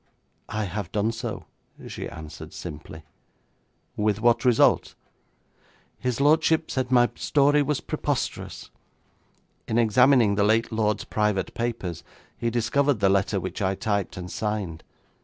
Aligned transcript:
'I 0.49 0.63
have 0.63 0.91
done 0.91 1.11
so,' 1.11 1.45
she 1.87 2.09
answered 2.09 2.53
simply. 2.53 3.03
'With 3.95 4.19
what 4.19 4.43
result?' 4.43 4.95
'His 5.99 6.19
lordship 6.19 6.71
said 6.71 6.91
my 6.91 7.07
story 7.13 7.61
was 7.61 7.81
preposterous. 7.81 8.71
In 9.67 9.77
examining 9.77 10.33
the 10.33 10.43
late 10.43 10.71
lord's 10.71 11.03
private 11.03 11.53
papers, 11.53 12.03
he 12.35 12.49
discovered 12.49 12.99
the 12.99 13.09
letter 13.09 13.39
which 13.39 13.61
I 13.61 13.75
typed 13.75 14.17
and 14.17 14.31
signed. 14.31 14.83